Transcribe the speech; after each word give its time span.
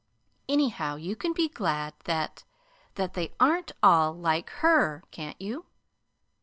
Anyhow, 0.49 0.95
you 0.95 1.15
can 1.15 1.31
be 1.31 1.47
glad 1.47 1.93
that 2.05 2.43
that 2.95 3.13
they 3.13 3.35
aren't 3.39 3.73
ALL 3.83 4.15
like 4.15 4.49
HER, 4.49 5.03
can't 5.11 5.39
you?" 5.39 5.67